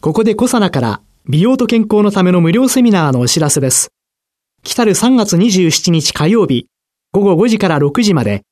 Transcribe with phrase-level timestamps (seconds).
[0.00, 3.92] ここでコサナから美容と健康のための無料セミナーのお知らせです
[4.62, 6.66] 来る3月27日火曜日
[7.12, 8.42] 午後5時から6時まで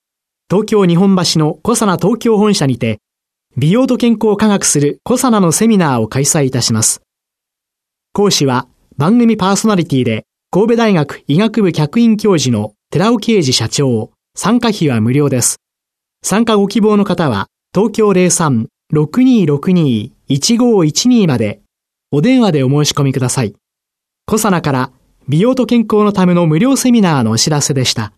[0.50, 3.00] 東京日本橋のコサナ東京本社にて
[3.56, 7.02] 美容と健康を科学するコサナのセミナーを開催いたします
[8.12, 14.10] 講師は番組パーソナリティで神戸大学医学部客員教授の寺尾啓治社長。
[14.34, 15.58] 参加費は無料です。
[16.22, 18.08] 参加ご希望の方は東京
[18.92, 21.60] 03-6262 03-6262-1512まで
[22.10, 23.54] お電話でお申し込みください。
[24.26, 24.90] コサナから
[25.28, 28.12] 美容と健康のための無料セミナーのお知らせでした。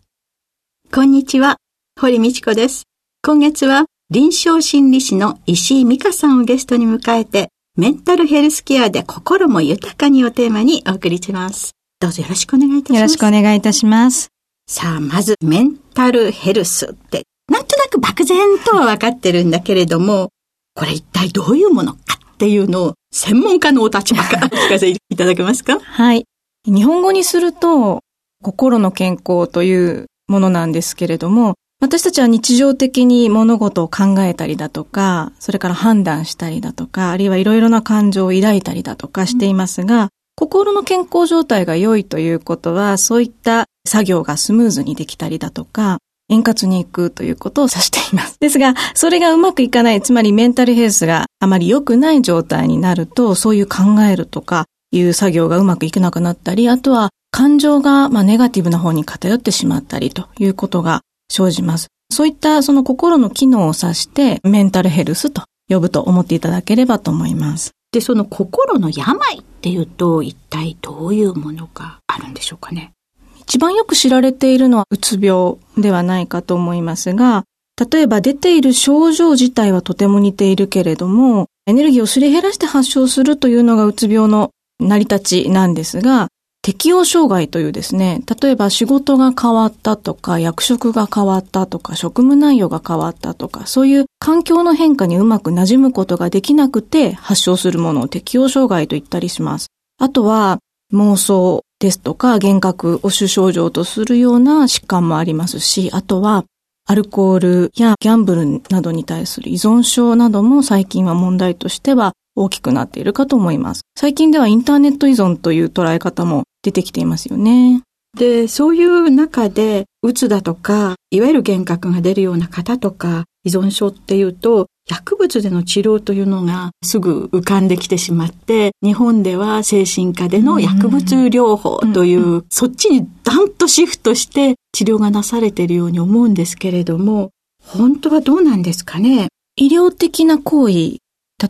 [0.93, 1.57] こんにちは、
[1.99, 2.83] 堀道子です。
[3.23, 11.71] 今月は臨床心理士の石井美香さんをゲストに迎えてメンタルヘルスケアで心も豊かにをテーマにお送りします。
[12.01, 12.99] どうぞよろしくお願いいたします。
[12.99, 14.29] よろしくお願いいたします。
[14.67, 20.29] さあ、まず、メンタルヘルスって、なんとなく漠然とは分かってるんだけれども、
[20.75, 21.99] これ一体どういうものか
[22.33, 25.79] っていうのを、専門家のお立場から お聞かせいただけますか？
[25.79, 26.25] はい。
[26.65, 27.99] 日本語にすると、
[28.43, 45.97] 心の健康というものなんですけれども、私たちは日常的に物事を考えたりだとか、それから判断したりだとか、あるいはいろいろな感情を抱いたりだとかしていますが、うん、心の健康状態が良いということは、そういった作業がスムーズにできたりだとか、
[46.31, 48.37] 円滑に行くということを指しています。
[48.39, 61.87] ですが、それがうまくいかない、つまりメンタルヘルスがあまり良くない状態になると、そういう考えるとかいう作業がうまくいかなくなったり、あとは感情がまあネガティブな方に偏ってしまったりということが生じます。
[62.11, 67.71] そういったその心の機能を指してメンタルヘルスと呼ぶと思っていただければと思います。
[67.93, 72.91] で、その心の病っていうと一体どういうものがあるんでしょうかね？
[73.41, 77.43] 一番よく知られているのはうつ病ではないかと思いますが、
[77.91, 86.27] 例えば出ている症状自体はとても似ているけれども、エネルギーをすり減らして発症するというのがうつ病の成り立ちなんですが、
[86.63, 99.69] 適応障害というですね、例えば仕事が変わったとか、役職が変わったとか、職務内容が変わったとか、そういう環境の変化にうまく馴染むことができなくて発症するものを適応障害と言ったりします。
[99.97, 100.59] あとは、
[100.93, 106.45] 妄想ですとか、幻覚を主症状とするような疾患もありますし、あとは、
[106.85, 113.81] アルコールやギャンブルなどに対する依存症なども最近は問題としては大きくなっているかと思います。
[113.97, 117.81] 最近ではインターネット依存という捉え方も出てきていますよね。
[118.17, 137.29] で、そういう中で、うつだとか、いわゆる幻覚が出るような方とか、依存症っていうと、薬物での治療というのがすぐ浮かんできてしまって、日本では精神科での薬物療法という、そっちにダンとシフトして治療がなされているように思うんですけれども、
[137.63, 139.27] 本当はどうなんですかね？
[139.55, 140.99] 医療的な行為例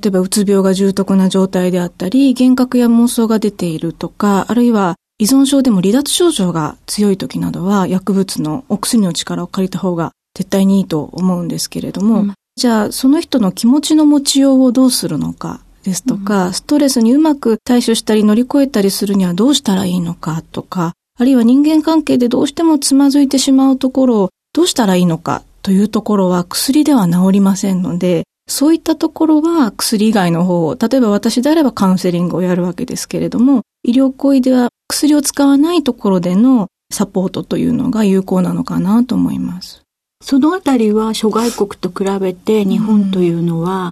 [0.07, 39.80] えばうつ病が重篤な状態であったり、幻覚や妄想が出ているとか、あるいは依存症でも離脱症状が強い時などは薬物のお薬の力を借りた方が絶対にいいと思うんですけれども、うん、じゃあその人の気持ちの持ちようをどうするのかですとか、うん、ストレスにうまく対処したり乗り越えたりするにはどうしたらいいのかとか、あるいは人間関係でどうしてもつまずいてしまうところをどうしたらいいのかというところは薬では治りませんので、そういったところは薬以外の方を、例えば私であればカウンセリングをやるわけですけれども、医療行為では薬を使わないところでのサポートというのが有効なのかなと思います。
[40.21, 43.91] そのあたりは諸外国と比べて日本というのは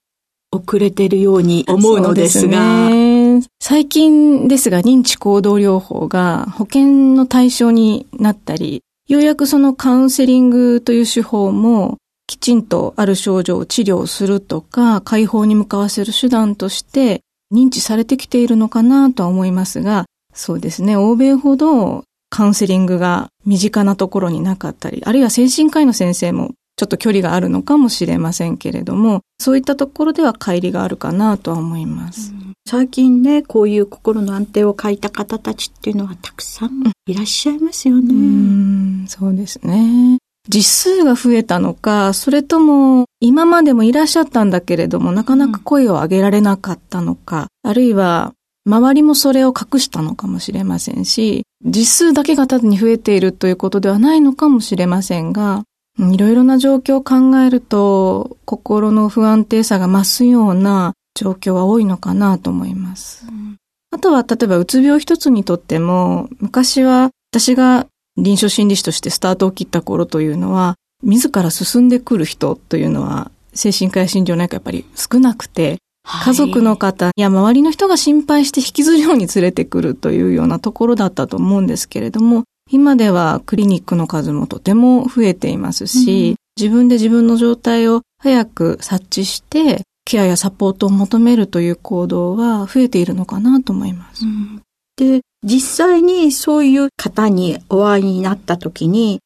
[0.51, 17.21] 遅れているように思うのですが、ね、最近ですが認知行動療法が保険の対象になったり、ようやくそのカウンセリングという手法もきちんとある症状を治療するとか、解放に向かわせる手段として
[17.53, 32.33] 認知されてきているのかなとは思いますが、そうですね、欧米ほどカウンセリングが身近なところになかったり、あるいは精神科医の先生もちょっと距離があるのかもしれませんけれども、そういったところでは乖離があるかなとは思います。
[32.67, 38.13] 最近ね、こういう心の安定を書いた方たちっていうのはたくさんいらっしゃいますよね。
[38.13, 40.19] うん、そうですね。
[40.47, 48.33] 実数が増えたのか、それとも今までもいらっしゃったんだけれども、なかなか声を上げられなかったのか、あるいは
[48.65, 55.63] 周りもそれを隠したのかもしれませんし、実数だけが単に増えているということではないのかもしれませんが、
[55.97, 63.25] いろいろな状況を考えると、心の不安定さが増すような状況は多いのかなと思います。
[63.27, 63.57] うん、
[63.91, 94.25] あとは、例えばうつ病一つにとっても、昔は私が臨床心理士としてスタートを切った頃というのは、自ら進んでくる人というのは、精神科や心療内科やっぱり少なくて、家族の方や周りの人が心配して引きずるように連れてくるというようなところだったと思うんですけれども、今ではクリニックの数もとても増えていますし、うん、自分で自分の状態を早く察知して、ケアやサポートを求めるという行動は増えているのかなと思います。
[94.25, 94.61] うん、
[94.97, 99.19] で、実際にそういう方にお会いになった時に、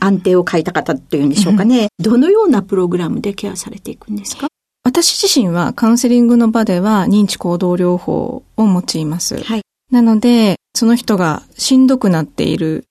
[0.00, 4.48] 安定を変えた方というんでしょうかね、うん、どのようなプログラムでケアされていくんですか？
[4.88, 9.38] 私自身はカウンセリングの場では認知行動療法を用います。
[9.42, 9.60] はい。
[9.92, 12.84] なので、その人がしんどくなっている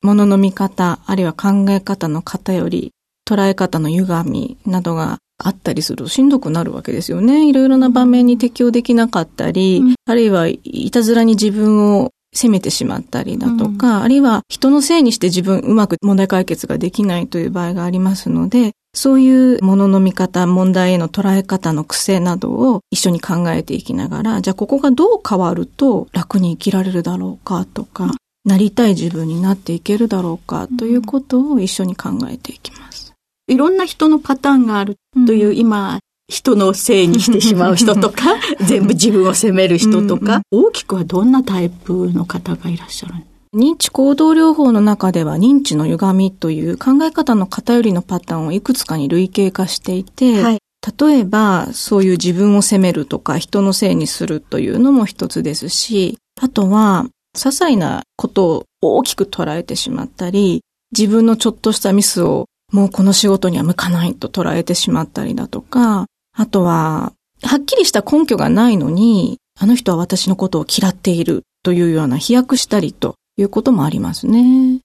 [0.00, 2.92] ものの見方、あるいは考え方の偏り、
[3.28, 7.48] 捉え方の歪みなどがあったりするとしんどくなるわけですよね。
[7.48, 28.14] いろいろな場面に適応できなかったり、うん、あるいはいたずらに自分を責めてしまったりだとか、うん、あるいは人のせいにして自分うまく問題解決ができないという場合がありますので、そういうものの見方、問題への捉え方の癖などを一緒に考えていきながら、じゃあここがどう変わると楽に生きられるだろうかとか、
[28.44, 33.12] なりたい自分になっていけるだろうかということを一緒に考えていきます。
[33.48, 34.96] いろんな人のパターンがある
[35.26, 43.14] という、うん、今、人のせいにしてしまう人とか、 全部自分を責める人とか、うん、大きくはどんなタイプの方がいらっしゃる
[43.52, 50.60] 認知行動療法の中では認知の歪みという考え方の偏りのパターンをいくつかに類型化していて、はい、
[50.98, 57.06] 例えばそういう自分を責めるとか人のせいにするというのも一つですし、あとは
[57.36, 60.62] 些細なことを大きく捉えてしまったり、
[60.96, 66.06] 自分のちょっとしたミスをもうこの仕事には向かないと捉えてしまったりだとか、
[66.36, 67.12] あとは、
[67.42, 74.80] はっきりした根拠がないのに、あの人は私のことを嫌っているというような飛躍したりということもありますね。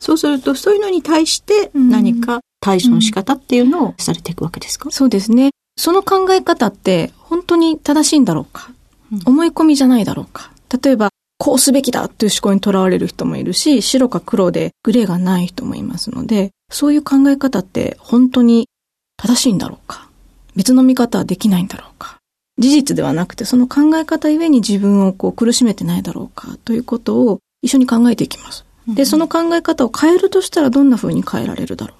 [0.00, 5.50] そうすると、そういうのに対して何か対処の仕方っていうのをされていくわけですか、うん、そうですね。
[5.76, 8.70] その考え方って本当に正しいんだろうか、
[9.12, 10.50] うん、思い込みじゃないだろうか？
[10.82, 18.68] 例えば、こうすべきだという思考にとらわれる人もいるし、白か黒でグレーがない人もいますので、そういう考え方って本当に
[19.16, 20.08] 正しいんだろうか？
[20.56, 22.16] 別の見方はできないんだろうか？
[22.58, 26.56] 事実ではなくて、その考え方ゆえに自分をこう苦しめてないだろうか？
[26.64, 28.64] ということを一緒に考えていきます。
[28.86, 31.98] で、その考え方を変えるとしたらどんな風に変えられるだろう。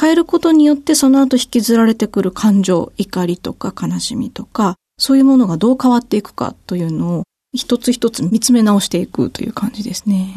[0.00, 10.34] 変えることによってその後引きずられてくる感情、怒りとか悲しみとか、そういうものがどう変わっていくかというのを一つ一つ見つめ直していくという感じですね。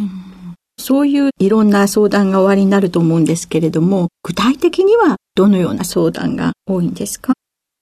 [0.79, 7.33] そういういろんな相談が終わりになると思うんですけれども、具体的にはどのような相談が多いんですか？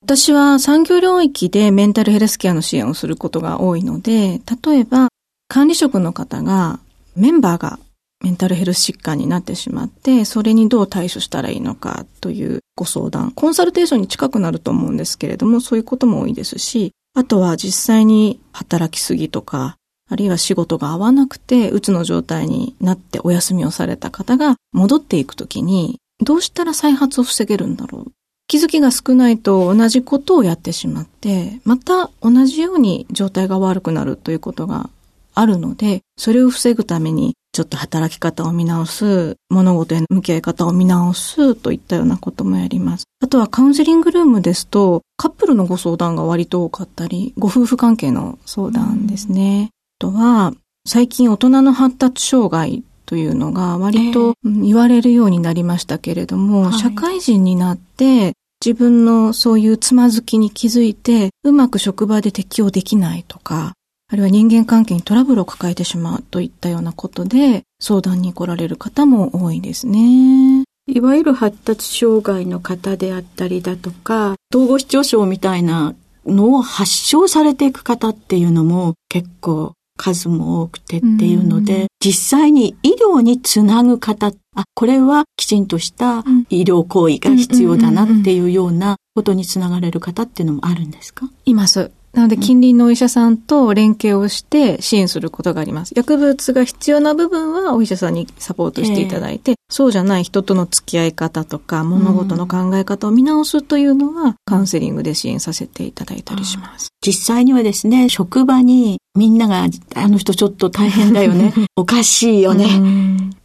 [0.03, 5.09] 私は産業領域でメンタルヘルスケアの支援をすることが多いので、例えば
[5.51, 6.79] 管理職の方が
[7.17, 7.77] メンバーが
[8.23, 19.75] メンタルヘルス疾患になってしまって、それにどう対処したらいいのかというご相談、コンサルテーションに近くなると思うんですけれども、そういうことも多いですし、あとは実際に働きすぎとか、
[20.09, 28.11] あるいは仕事が合わなくて、うつの状態になってお休みをされた方が戻っていくときに、どうしたら再発を防げるんだろう。
[28.47, 34.89] 気づきが少ないと同じことをやってしまって、また同じように状態が悪くなるということが
[35.33, 43.05] あるので、それを防ぐためにちょっと働き方を見直す、物事への向き合い方を見直すといったようなこともやります。
[43.21, 49.71] あとはカウンセリングルームですと、カップルのご相談が割と多かったり、ご夫婦関係の相談ですね。
[49.99, 50.53] あとは、
[50.87, 58.33] 最近大人の発達障害というのが割と言われるようになりましたけれども、はい、社会人になって
[58.65, 63.73] 自分のそういうつまずきに気づいて、うまく職場で適応できないとか、
[64.11, 70.65] あるいは人間関係にトラブルを抱えてしまうといったようなことで、相談に来られる方も多いですね。
[70.87, 91.29] いわゆる発達障害の方であったりだとか、統合失調症みたいなのを発症されていく方っていうのも結構数も多くてっていうので、実際に医療につなぐ方、あ、これはきちんとした医療行為が必要だなっていうようなことにつながれる方っていうのもあるんですか？
[91.45, 91.91] います。
[92.13, 95.93] なので、近隣のお医者さんと連携をして支援することがあります。
[95.95, 106.89] 薬物が必要な部分はお医者さんにサポートしていただいて、えー、そうじゃない人との付き合い方とか、物事の考え方を見直すというのは、カウンセリングで支援させていただいたりします。
[107.05, 109.65] 実際にはですね、職場にみんなが、
[109.95, 111.53] あの人ちょっと大変だよね。
[111.77, 112.67] おかしいよね。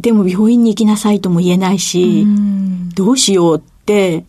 [0.00, 2.26] でも病院に行きなさいとも言えないし、
[2.96, 3.75] どうしようって、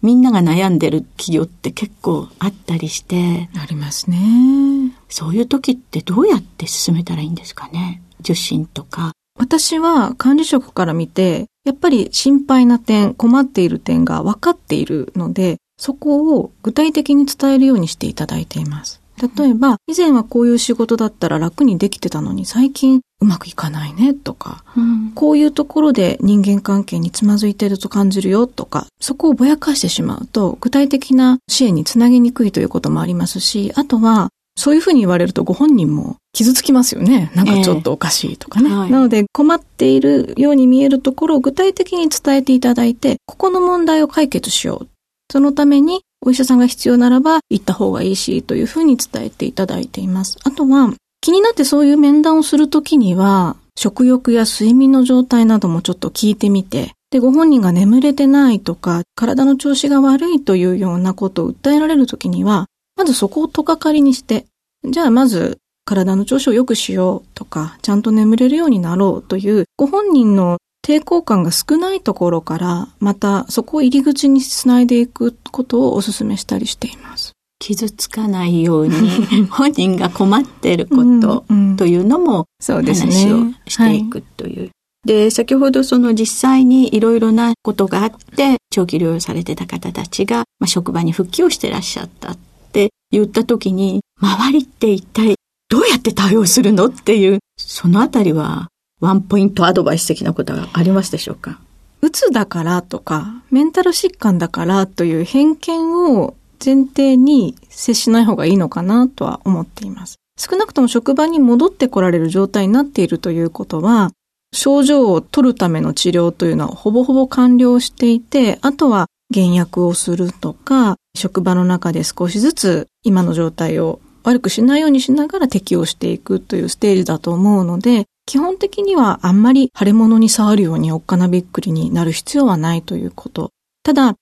[0.02, 3.50] みんなが悩んでる企業って結構あったりして。
[3.56, 4.92] ありますね。
[5.10, 8.02] そういう時ってどうやって進めたらいいんですかね？
[8.20, 9.14] 受診とか。
[9.40, 19.00] 私は管理職から見て、やっぱり心配な点、困っている点が分かっているので、そこを具体的に伝えるようにしていただいています。
[19.38, 37.31] 例えば、以前はこういう仕事だったら楽にできてたのに最近うまくいかないねとか、うん、こういうところで人間関係につまずいてると感じるよとか、そこをぼやかしてしまうと具体的な支援につなげにくいということもありますし、あとはそういうふうに言われるとご本人も傷つきますよね。
[37.36, 38.69] なんかちょっとおかしいとかね。
[38.69, 44.88] えーはい、なので困っているように見えるところを具体的に伝えていただいて、ここの問題を解決しよう。
[45.31, 50.38] そのためにお医者さんが必要ならば行った方がいいしというふうに伝えていただいています。
[50.43, 64.47] あとは気になってそういう面談をするときには食欲や睡眠の状態などもちょっと聞いてみて、で、ご本人が眠れてないとか、体の調子が悪いというようなことを訴えられるときには、まずそこをとかかりにして、
[64.83, 77.37] じゃあまず体の調子を良くしようとか、ちゃんと眠れるようになろうという、ご本人の抵抗感が少ないところから、またそこを入り口につないでいくことをお勧めしたりしています。
[77.60, 78.94] 傷つかないように
[79.50, 81.44] 本人が困っていること
[81.78, 84.70] というのも話をしていくという。
[85.06, 92.38] で、先ほどその実際にいろいろなことがあって、長期療養されてた方たちが、まあ、職場に復帰をしてらっしゃったっ
[92.74, 95.36] て言った時に、周りって一体
[95.70, 98.68] どうやって対応するのっていう、そのあたりは
[99.00, 101.60] ワンポイントアドバイス的なことがありますでしょうか？
[102.02, 110.18] うつだからとか、メンタル疾患だからという偏見を前提に接しない方がいいのかなとは思っています。
[110.40, 114.12] 少なくとも職場に戻ってこられる状態になっているということは、
[114.54, 133.52] 症状を取るための治療というのはほぼほぼ完了していて、あとは減薬をするとか、職場の中で少しずつ今の状態を悪くしないようにしながら適応していくというステージだと思うので、基本的にはあんまり腫れ物に触るようにおっかなびっくりになる必要はないということ。
[133.84, 134.16] ただ、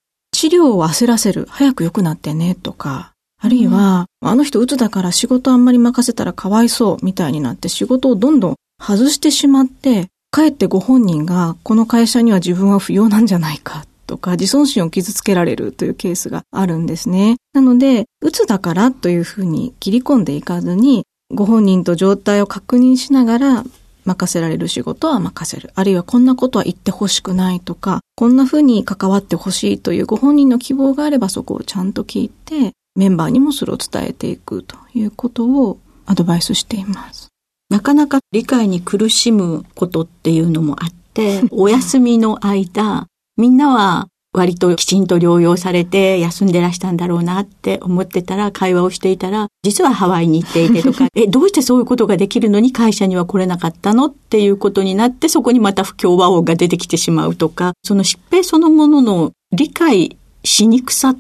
[0.50, 2.54] 治療を焦らせる、早く良くなってね。
[2.54, 13.86] とか、あるいは、うん、あの人鬱だから仕事あんまり任せたらかわいそうみたいになって仕事をどんどん外してしまって、かえってご本人がこの会社には自分は不要なんじゃないか。
[14.06, 17.38] とか自尊心を傷つけられるというケースがあるんですね。
[17.54, 23.64] なので、鬱だからというふうに切り込んでいかずに、ご本人と状態を確認しながら
[24.06, 25.72] 任せられる仕事は任せる。
[25.76, 37.30] あるいはこんなことは言ってほしくないとか、こんな風に関わってほしいというご本人の希望があればそこをちゃんと聞いて、メンバーにもそれを伝えていくということをアドバイスしています。
[37.70, 43.08] なかなか理解に苦しむことっていうのもあって、お休みの間、
[43.38, 61.18] みんなは割ときちんと療養されて休んでらしたんだろうなって思ってたら、会話をしていたら、実はハワイに行っていてとか、 え、どうしてそういうことができるのに会社には来れなかったのっていうことになって、そこにまた不協和音が出てきてしまうとか、その疾病そのものの理解しにくさっ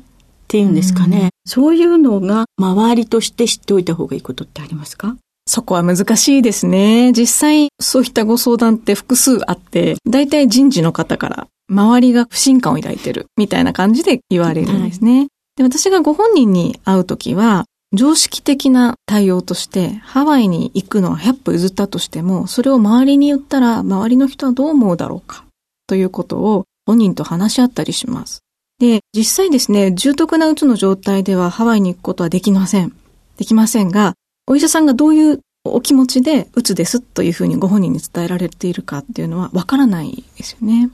[0.47, 1.29] ていうんですかね。
[1.45, 5.15] うそういうのが周りとして知っておいた方がいいことってありますか？
[5.47, 7.11] そこは難しいですね。
[7.13, 15.19] 実際、そういったご相談って複数あって、大体人事の方から周りが不信感を抱いてるみたいな感じで言われるんですね。
[15.19, 25.45] はい、で私がご本人に会うときは、常識的な対応として、ハワイに行くのは100歩譲ったとしても、それを周りに言ったら、周りの人はどう思うだろうか、
[25.87, 28.41] ということを本人と話し合ったりします。
[28.79, 32.93] で、実際ですね、重篤なうつの状態ではハワイに行くことはできません。
[33.37, 34.13] できませんが、
[34.47, 40.89] お医者さんがどういうお気持ちでうつですというふうにご本人に伝えられているかっていうのはわからないですよね。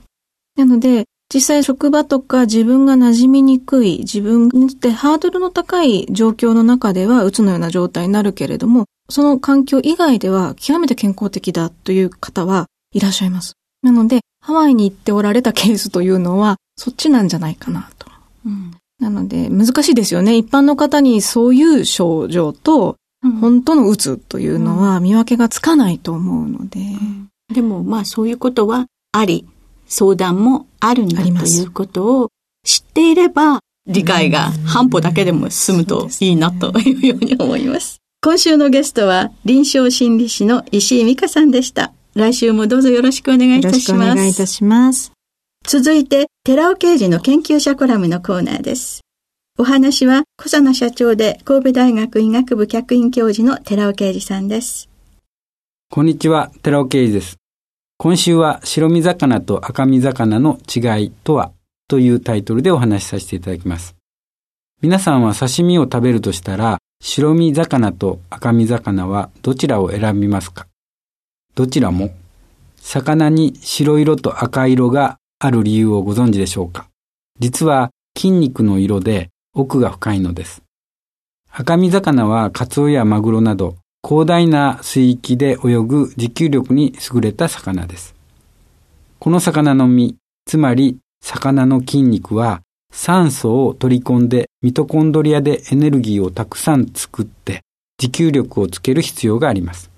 [0.56, 13.54] なので、実際職場とか自分が馴染みにくい、自分にとってハードルの高い状況の中では、うつのような状態になるけれども、その環境以外では極めて健康的だという方はいらっしゃいます。
[13.82, 18.08] なので、ハワイに行っておられたケースというのは、そっちなんじゃないかなと。
[18.44, 20.36] うん、なので、難しいですよね。
[20.36, 22.96] 一般の方にそういう症状と、
[23.40, 26.80] 本当のうつというのは見分けがつかないと思うので。
[26.80, 29.46] うん、でも、まあそういうことはあり、
[29.92, 32.28] 相談もあるんだということを
[32.64, 37.98] 知っていれば、理解が半歩だけでも進むといいなというように思います。
[38.22, 41.92] 今週のゲストは臨床心理士の石井美香さんでした。
[42.14, 43.90] 来週もどうぞよろしくお願いいたします。
[43.90, 45.12] よろしくお願いいたします。
[45.66, 49.02] 続いて、寺尾刑事の研究者コラムのコーナーです。
[49.58, 54.88] お話は、小佐野社長で神戸大学医学部客員教授の寺尾啓二さんです。
[55.90, 57.41] こんにちは、寺尾啓二です。
[58.02, 61.52] 今週は白身魚と赤身魚の違いとは
[61.86, 63.94] というタイトルでお話しさせていただきます。
[64.80, 70.66] 皆さんは刺身を食べるとしたら、白身魚と赤身魚はどちらを選びますか？
[71.54, 72.10] どちらも、
[72.74, 76.88] 魚に白色と赤色がある理由をご存知でしょうか？
[77.38, 80.64] 実は筋肉の色で奥が深いのです。
[81.52, 88.14] 赤身魚はカツオやマグロなど広大な水域で泳ぐ持久力に優れた魚です。
[89.18, 97.62] この魚の身、つまり魚の筋肉は酸素を取り込んでミトコンドリアでエネルギーをたくさん作って
[97.98, 99.90] 持久力をつける必要があります。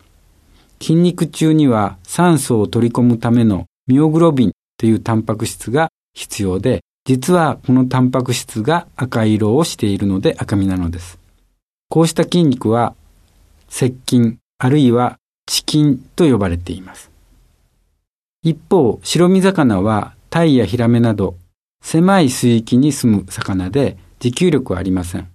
[0.81, 11.19] 筋肉中には酸素を取り込むためのミオグロビンというタンパク質が必要で、実はこのタンパク質が赤色をしているので赤身なのです。
[11.89, 12.95] こうした筋肉は、
[13.69, 17.11] 接筋あるいはチキンと呼ばれています。
[18.43, 21.37] 一方、白身魚はタイやヒラメなど
[21.83, 25.29] 狭い水域に住む魚で持久力はありません。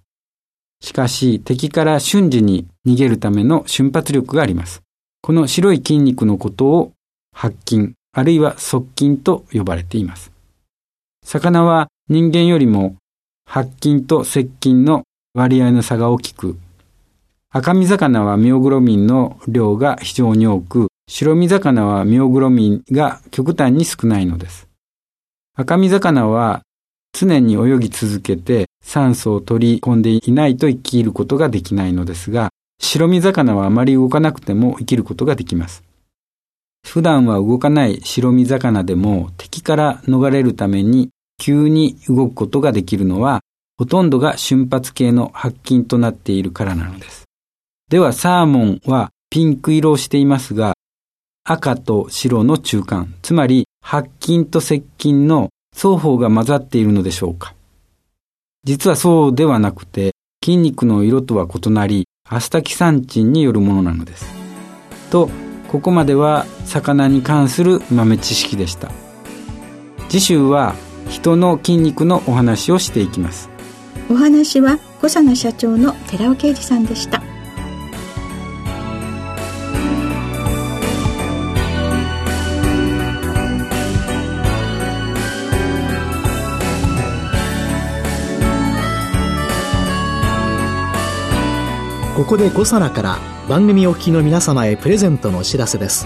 [0.81, 4.81] しかし敵から瞬時に逃げるための瞬発力があります。
[5.21, 6.93] この白い筋肉のことを
[7.33, 10.31] 白筋あるいは側筋と呼ばれています。
[11.23, 12.95] 魚は人間よりも
[13.45, 16.57] 白筋と接筋の割合の差が大きく、
[17.51, 24.67] 赤身魚はミオグロミンの量が非常に多く、白身魚はミオグロミンが極端に少ないのです。
[25.55, 26.61] 赤身魚は
[27.11, 35.83] 常に泳ぎ続けて酸素を取り込んでいないと生きることができないのですが、白身魚はあまり動かなくても生きることができます。
[36.85, 43.41] 普段は動かない白身魚でも敵から逃れるために急に動くことができるのは、
[43.79, 47.28] ほとんどが瞬発系の白筋となっているからなのです。
[47.89, 50.73] ではサーモンはピンク色をしていますが、
[51.43, 57.55] 赤と白の中間、つまり白筋と接筋の双方が混ざっているのでしょうか。
[58.63, 60.11] 実はそうではなくて、
[60.43, 64.31] 筋肉の色とは異なり、アスタキサンチンによるものなのです。
[65.09, 65.31] と
[65.67, 68.91] ここまでは魚に関する豆知識でした。
[70.09, 70.75] 次週は
[71.07, 73.49] 人の筋肉のお話をしていきます。
[74.11, 77.23] お話は小佐野社長の寺尾啓二さんでした。
[92.19, 96.05] ここで5皿から番組お聞きの皆様へプレゼントのお知らせです。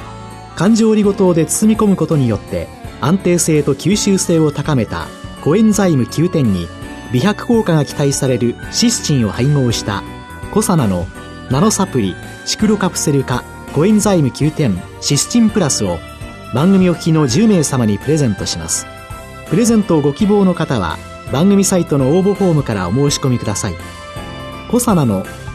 [0.55, 2.67] 環状オリゴ糖で包み込むことによって
[3.01, 5.07] 安定性と吸収性を高めた
[5.41, 6.67] コエンザイム9点に
[7.11, 10.03] 美白効果が期待されるシスチンを配合した
[10.51, 11.07] コサナの
[11.49, 15.97] ナノサプリシクロカプセル化コエンザイム9点シスチンプラスを
[16.53, 18.85] 番組お聞きの10名様にプレゼントします。
[19.49, 20.99] プレゼントをご希望の方は
[21.31, 23.73] 番組サイトの応募フォームからお申し込みください。
[24.69, 25.25] コサナの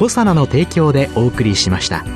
[0.00, 2.06] コサナの提供でお送りしました。